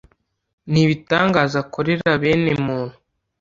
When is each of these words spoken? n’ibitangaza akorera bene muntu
n’ibitangaza 0.71 1.57
akorera 1.63 2.09
bene 2.21 2.53
muntu 2.65 2.95